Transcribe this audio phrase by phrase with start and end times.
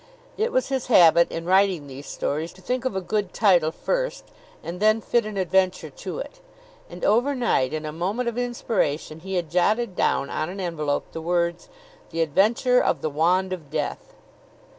[0.35, 4.23] It was his habit, in writing these stories, to think of a good title first,
[4.63, 6.39] and then fit an adventure to it.
[6.89, 11.21] And overnight, in a moment of inspiration, he had jotted down on an envelope the
[11.21, 11.69] words:
[12.09, 14.15] "The Adventure of the Wand of Death."